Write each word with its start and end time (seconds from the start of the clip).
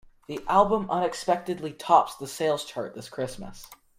The 0.25 0.39
album 0.47 0.89
unexpectedly 0.89 1.73
tops 1.73 2.15
the 2.15 2.25
sales 2.25 2.65
chart 2.65 2.95
this 2.95 3.07
Christmas. 3.07 3.67